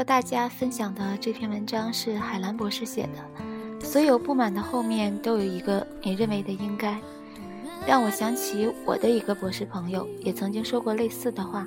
[0.00, 3.86] 和大家分享的这篇文章是海兰博士写的。
[3.86, 6.98] 所有不满的后面都有一个你认为的应该，
[7.86, 11.66] 让我想起我的一个博士朋友也曾经说过类似的话。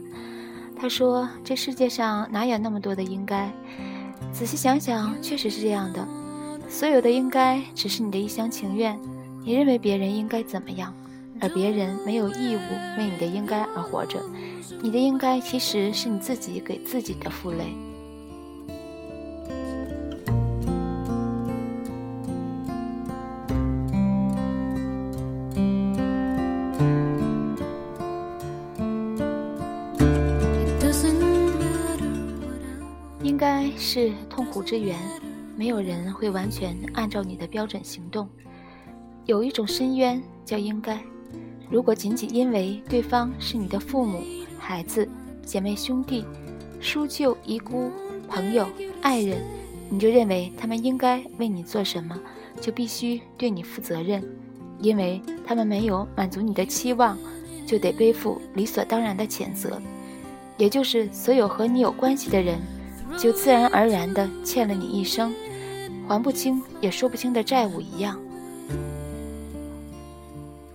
[0.75, 3.51] 他说：“这世界上哪有那么多的应该？
[4.31, 6.03] 仔细想想，确实是这样的。
[6.67, 8.99] 所有的应该只是你的一厢情愿，
[9.45, 10.91] 你认为别人应该怎么样，
[11.39, 14.19] 而别人没有义务为你的应该而活着。
[14.81, 17.71] 你的应该其实是你自己给自己的负累。”
[33.83, 34.97] 是痛苦之源，
[35.57, 38.27] 没有人会完全按照你的标准行动。
[39.25, 40.97] 有一种深渊叫应该，
[41.69, 44.21] 如果仅仅因为对方是你的父母、
[44.57, 45.07] 孩子、
[45.45, 46.25] 姐妹、兄弟、
[46.79, 47.91] 叔舅、姨姑、
[48.27, 48.65] 朋友、
[49.01, 49.43] 爱人，
[49.89, 52.17] 你就认为他们应该为你做什么，
[52.61, 54.23] 就必须对你负责任，
[54.79, 57.17] 因为他们没有满足你的期望，
[57.67, 59.81] 就得背负理所当然的谴责，
[60.57, 62.61] 也就是所有和你有关系的人。
[63.17, 65.33] 就自然而然地欠了你一生，
[66.07, 68.19] 还不清也说不清的债务一样。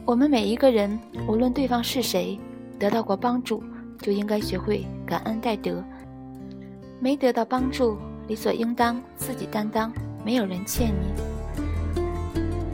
[0.05, 2.39] 我们每一个人，无论对方是谁，
[2.79, 3.63] 得到过帮助，
[4.01, 5.83] 就应该学会感恩戴德；
[7.01, 9.93] 没得到帮助，理所应当自己担当，
[10.25, 12.03] 没有人欠你。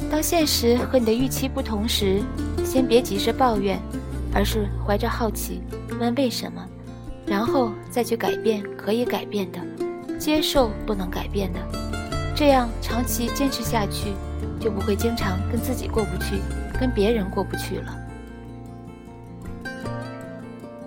[0.09, 2.23] 当现实和你的预期不同时，
[2.65, 3.81] 先别急着抱怨，
[4.33, 5.61] 而是怀着好奇
[5.99, 6.65] 问为什么。
[7.27, 9.59] 然后再去改变可以改变的，
[10.19, 11.59] 接受不能改变的，
[12.35, 14.13] 这样长期坚持下去，
[14.61, 16.41] 就不会经常跟自己过不去，
[16.79, 17.97] 跟别人过不去了。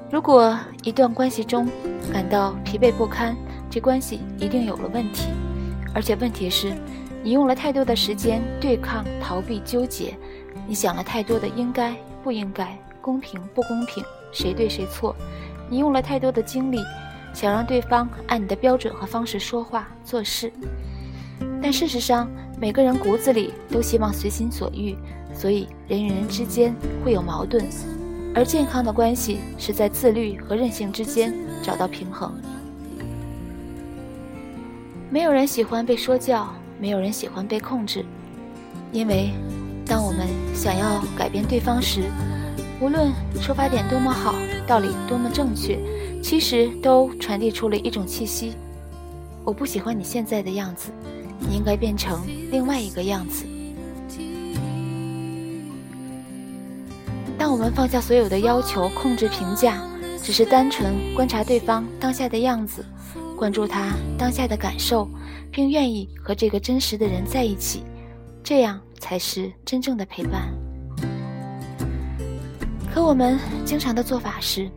[0.10, 1.68] 如果一段关系中
[2.14, 3.36] 感到疲惫不堪，
[3.70, 5.30] 这关系一定有了问题，
[5.94, 6.74] 而且问题是，
[7.24, 10.16] 你用了太多的时间对抗、逃避、纠结，
[10.66, 11.94] 你想了太多的应该
[12.24, 15.14] 不应该、公平不公平、谁对谁错。
[15.70, 16.84] 你用了太多的精力，
[17.34, 20.52] 想让对方按你的标准和方式说话做事，
[21.62, 22.30] 但事实上，
[22.60, 24.96] 每个人骨子里都希望随心所欲，
[25.34, 26.74] 所以人与人之间
[27.04, 27.64] 会有矛盾。
[28.34, 31.34] 而健康的关系是在自律和任性之间
[31.64, 32.32] 找到平衡。
[35.10, 36.48] 没有人喜欢被说教，
[36.80, 38.06] 没有人喜欢被控制，
[38.92, 39.32] 因为
[39.86, 42.04] 当我们想要改变对方时，
[42.80, 43.12] 无论
[43.42, 44.36] 出发点多么好，
[44.68, 45.80] 道理多么正确，
[46.22, 48.54] 其实都传递出了一种气息。
[49.46, 50.92] 我不喜欢你现在的样子，
[51.40, 53.46] 你应该变成另外一个样子。
[57.38, 59.82] 当我们放下所有的要求、控制、评价，
[60.22, 62.84] 只是单纯观察对方当下的样子，
[63.38, 65.08] 关注他当下的感受，
[65.50, 67.84] 并愿意和这个真实的人在一起，
[68.44, 70.54] 这样才是真正的陪伴。
[72.98, 74.68] 可我们经常的做法是，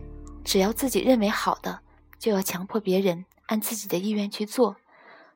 [0.45, 1.81] 只要自己认为好的，
[2.19, 4.77] 就要强迫别人按自己的意愿去做，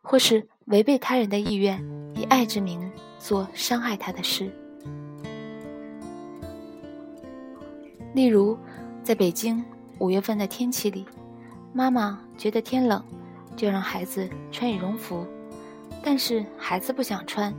[0.03, 1.83] 或是违背他人的意愿，
[2.15, 4.53] 以爱之名做伤害他的事。
[8.13, 8.55] 例如，
[9.03, 9.65] 在北京
[9.99, 11.07] 五月份的天气里，
[11.73, 13.03] 妈妈觉得天冷，
[13.57, 15.27] 就让孩子穿羽绒服，
[16.03, 17.51] 但是孩子不想穿，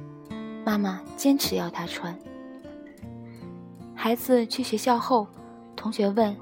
[0.64, 2.16] 妈妈坚持要他穿。
[4.05, 5.25] 孩子去学校后，
[5.75, 6.38] 同学问：“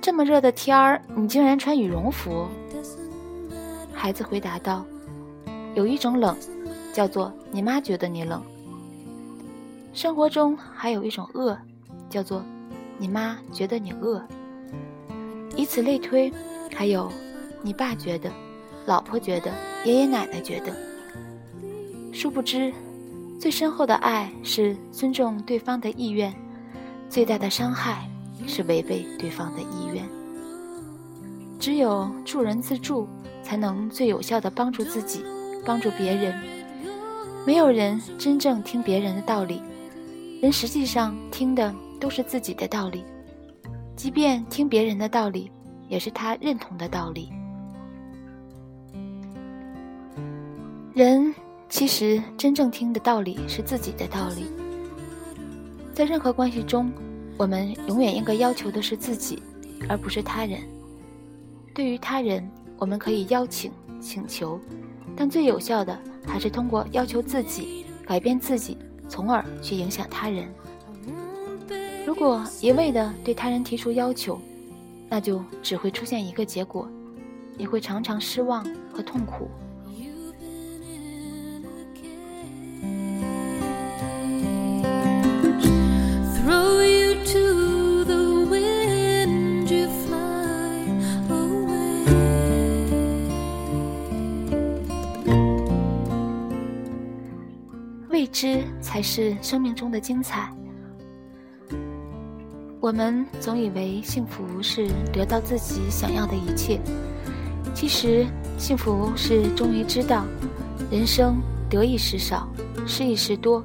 [0.00, 2.48] 这么热的天儿，你竟然穿羽绒服？”
[3.92, 4.82] 孩子回答道
[5.76, 6.34] ：“有一种冷，
[6.94, 8.42] 叫做你妈觉得你冷。
[9.92, 11.54] 生活中还有一种饿，
[12.08, 12.42] 叫做
[12.96, 14.26] 你妈觉得你饿。
[15.56, 16.32] 以此类推，
[16.74, 17.12] 还有
[17.60, 18.32] 你爸觉得，
[18.86, 19.52] 老婆觉得，
[19.84, 20.74] 爷爷奶奶觉得。
[22.14, 22.72] 殊不知，
[23.38, 26.34] 最深厚的爱是尊重对方的意愿。”
[27.08, 28.08] 最大的伤害
[28.46, 30.06] 是违背对方的意愿。
[31.58, 33.08] 只有助人自助，
[33.42, 35.24] 才能最有效的帮助自己，
[35.64, 36.34] 帮助别人。
[37.46, 39.62] 没有人真正听别人的道理，
[40.42, 43.04] 人实际上听的都是自己的道理。
[43.94, 45.50] 即便听别人的道理，
[45.88, 47.30] 也是他认同的道理。
[50.92, 51.34] 人
[51.68, 54.46] 其实真正听的道理是自己的道理。
[55.96, 56.92] 在任何关系中，
[57.38, 59.42] 我们永远应该要求的是自己，
[59.88, 60.60] 而不是他人。
[61.72, 62.46] 对于他人，
[62.76, 64.60] 我们可以邀请、请求，
[65.16, 68.76] 但最有效的还是通过要求自己，改变自己，
[69.08, 70.46] 从而去影响他人。
[72.04, 74.38] 如果一味的对他人提出要求，
[75.08, 76.86] 那就只会出现一个结果，
[77.56, 78.62] 你会常常失望
[78.92, 79.48] 和痛苦。
[99.16, 100.52] 是生命中的精彩。
[102.80, 106.78] 我们总以为幸福是得到自己想要的一切，
[107.74, 108.26] 其实
[108.58, 110.26] 幸福是终于知道，
[110.90, 111.36] 人生
[111.70, 112.46] 得意时少，
[112.86, 113.64] 失意时多。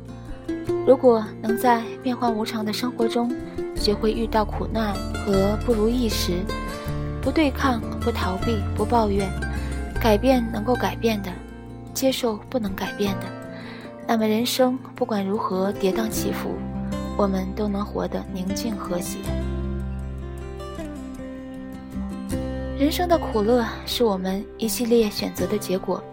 [0.87, 3.29] 如果能在变幻无常的生活中，
[3.75, 4.93] 学会遇到苦难
[5.25, 6.45] 和不如意时，
[7.21, 9.29] 不对抗、不逃避、不抱怨，
[9.99, 11.29] 改变能够改变的，
[11.93, 13.25] 接受不能改变的，
[14.11, 16.49] 那么人生不管如何跌宕起伏。
[17.17, 19.19] 我们都能活得宁静和谐。
[22.77, 26.03] 人生的苦乐是我们一系列选择的结果。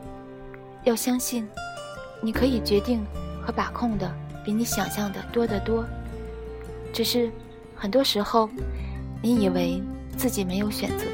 [0.85, 1.49] 要相信，
[2.23, 3.05] 你可以决定
[3.45, 4.09] 和把控的
[4.45, 5.85] 比你想象的多得多。
[6.93, 7.29] 只是
[7.75, 8.49] 很多时候，
[9.21, 9.83] 你以为
[10.17, 11.05] 自己没有选择。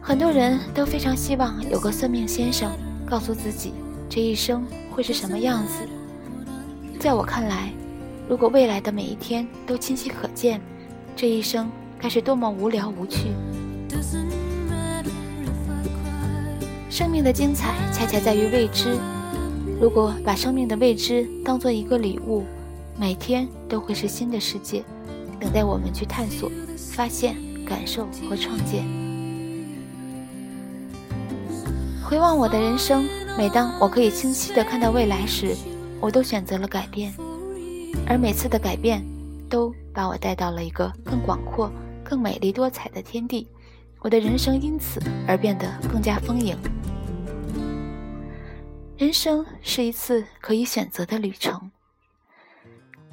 [0.00, 2.70] 很多人都非常希望有个算命先生
[3.04, 3.74] 告诉自己
[4.08, 5.86] 这一生会是什么样子。
[6.98, 7.72] 在我看来，
[8.28, 10.60] 如果未来的每一天都清晰可见，
[11.14, 13.28] 这一生该是多么无聊无趣。
[16.88, 18.96] 生命的精彩恰恰在于未知。
[19.78, 22.44] 如果把生命的未知当做一个礼物，
[22.98, 24.82] 每天都会是新的世界，
[25.38, 26.50] 等待我们去探索、
[26.94, 27.36] 发现、
[27.66, 28.82] 感受和创建。
[32.02, 33.04] 回望我的人生，
[33.36, 35.54] 每当我可以清晰的看到未来时，
[36.00, 37.12] 我都选择了改变，
[38.06, 39.04] 而每次的改变，
[39.50, 41.70] 都把我带到了一个更广阔、
[42.02, 43.46] 更美丽多彩的天地。
[44.00, 46.56] 我的人生因此而变得更加丰盈。
[48.96, 51.70] 人生是一次可以选择的旅程。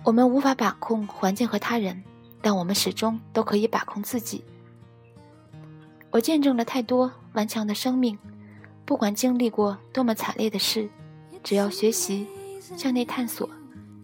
[0.03, 2.01] 我们无法把控环境和他人，
[2.41, 4.45] 但我们始终都可以把控自己。
[6.11, 8.17] 我见证了太多顽强的生命，
[8.85, 10.89] 不管经历过多么惨烈的事，
[11.41, 12.27] 只要学习
[12.59, 13.50] 向内探索，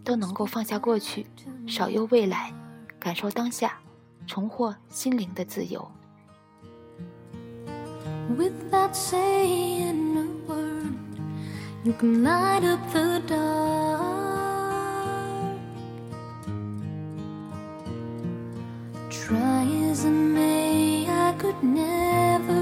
[0.03, 1.25] 都能够放下过去，
[1.67, 2.53] 少忧未来，
[2.97, 3.77] 感受当下，
[4.25, 5.85] 重获心灵的自由。
[8.37, 10.93] Without saying a word,
[11.83, 13.99] you can light up the dark.
[19.09, 22.58] Try as I may, I could never.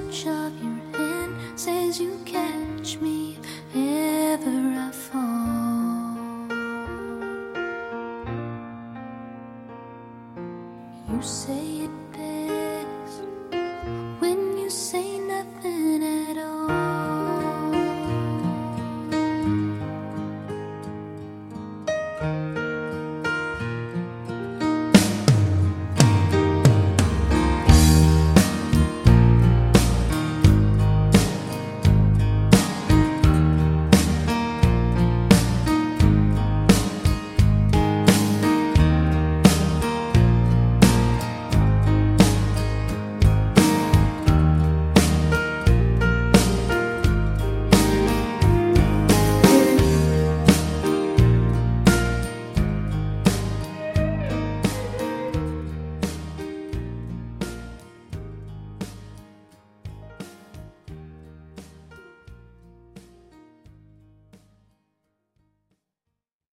[0.00, 3.36] touch of your hand says you catch me
[3.74, 5.29] ever I fall.